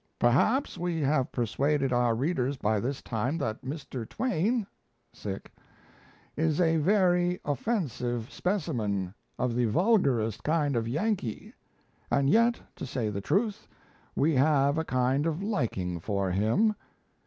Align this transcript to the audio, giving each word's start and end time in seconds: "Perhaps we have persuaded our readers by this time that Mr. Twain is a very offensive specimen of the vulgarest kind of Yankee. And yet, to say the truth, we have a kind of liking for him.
"Perhaps 0.17 0.79
we 0.79 0.99
have 1.01 1.31
persuaded 1.31 1.93
our 1.93 2.15
readers 2.15 2.57
by 2.57 2.79
this 2.79 3.03
time 3.03 3.37
that 3.37 3.61
Mr. 3.63 4.09
Twain 4.09 4.65
is 6.35 6.59
a 6.59 6.77
very 6.77 7.39
offensive 7.45 8.31
specimen 8.31 9.13
of 9.37 9.53
the 9.53 9.65
vulgarest 9.65 10.41
kind 10.43 10.75
of 10.75 10.87
Yankee. 10.87 11.53
And 12.09 12.31
yet, 12.31 12.59
to 12.77 12.85
say 12.87 13.11
the 13.11 13.21
truth, 13.21 13.67
we 14.15 14.33
have 14.33 14.79
a 14.79 14.83
kind 14.83 15.27
of 15.27 15.43
liking 15.43 15.99
for 15.99 16.31
him. 16.31 16.73